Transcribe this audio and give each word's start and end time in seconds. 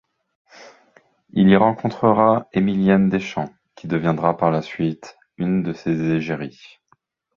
Il 1.33 1.47
y 1.47 1.55
rencontrera 1.55 2.47
Émilenne 2.53 3.07
Deschamps, 3.07 3.53
qui 3.75 3.87
deviendra 3.87 4.35
par 4.35 4.49
la 4.49 4.63
suite 4.63 5.15
une 5.37 5.61
de 5.61 5.73
ses 5.73 5.91
égéries. 6.09 6.79